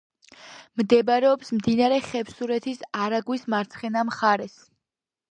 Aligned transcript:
მდებარეობს 0.79 1.51
მდინარე 1.57 1.99
ხევსურეთის 2.05 2.81
არაგვის 3.03 3.43
მარცხენა 3.55 4.03
მხარეს. 4.09 4.57